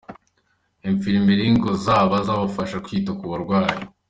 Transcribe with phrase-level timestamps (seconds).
[0.89, 3.81] Infirmeries ngo zabafasha kwita ku barwayi.